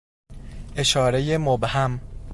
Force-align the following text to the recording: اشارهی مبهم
اشارهی 0.75 1.37
مبهم 1.37 1.99